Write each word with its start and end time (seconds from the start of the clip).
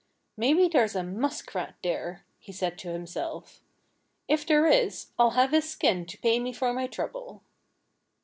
"Maybe 0.35 0.67
there's 0.67 0.95
a 0.95 1.03
muskrat 1.03 1.75
here," 1.83 2.23
he 2.39 2.51
said 2.51 2.79
to 2.79 2.89
himself. 2.89 3.61
"If 4.27 4.47
there 4.47 4.65
is, 4.65 5.11
I'll 5.19 5.37
have 5.37 5.51
his 5.51 5.69
skin 5.69 6.07
to 6.07 6.17
pay 6.17 6.39
me 6.39 6.53
for 6.53 6.73
my 6.73 6.87
trouble." 6.87 7.43